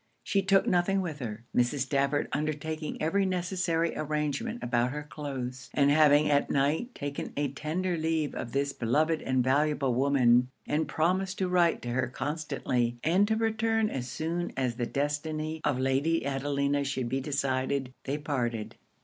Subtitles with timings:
[0.23, 1.81] She took nothing with her, Mrs.
[1.81, 7.95] Stafford undertaking every necessary arrangement about her cloaths and having at night taken a tender
[7.95, 13.27] leave of this beloved and valuable woman, and promised to write to her constantly and
[13.27, 18.77] to return as soon as the destiny of Lady Adelina should be decided, they parted.